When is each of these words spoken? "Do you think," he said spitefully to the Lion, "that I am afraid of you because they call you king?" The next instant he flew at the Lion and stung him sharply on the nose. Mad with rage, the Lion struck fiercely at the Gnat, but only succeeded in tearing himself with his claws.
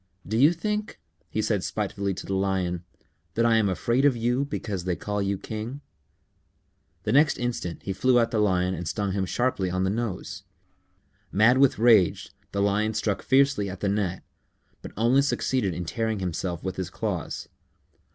"Do 0.27 0.35
you 0.35 0.51
think," 0.51 0.99
he 1.29 1.43
said 1.43 1.63
spitefully 1.63 2.15
to 2.15 2.25
the 2.25 2.33
Lion, 2.33 2.83
"that 3.35 3.45
I 3.45 3.57
am 3.57 3.69
afraid 3.69 4.03
of 4.03 4.17
you 4.17 4.45
because 4.45 4.85
they 4.85 4.95
call 4.95 5.21
you 5.21 5.37
king?" 5.37 5.81
The 7.03 7.11
next 7.11 7.37
instant 7.37 7.83
he 7.83 7.93
flew 7.93 8.17
at 8.17 8.31
the 8.31 8.39
Lion 8.39 8.73
and 8.73 8.87
stung 8.87 9.11
him 9.11 9.27
sharply 9.27 9.69
on 9.69 9.83
the 9.83 9.91
nose. 9.91 10.41
Mad 11.31 11.59
with 11.59 11.77
rage, 11.77 12.31
the 12.51 12.63
Lion 12.63 12.95
struck 12.95 13.21
fiercely 13.21 13.69
at 13.69 13.81
the 13.81 13.89
Gnat, 13.89 14.23
but 14.81 14.91
only 14.97 15.21
succeeded 15.21 15.75
in 15.75 15.85
tearing 15.85 16.17
himself 16.17 16.63
with 16.63 16.77
his 16.77 16.89
claws. 16.89 17.47